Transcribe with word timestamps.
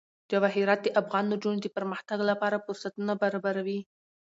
جواهرات 0.31 0.79
د 0.83 0.87
افغان 1.01 1.25
نجونو 1.31 1.59
د 1.61 1.67
پرمختګ 1.77 2.19
لپاره 2.29 2.63
فرصتونه 2.65 3.13
برابروي. 3.21 3.79